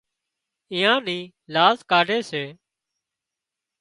[0.69, 1.19] اويئان نِِي
[1.53, 2.43] لاز ڪاڍي سي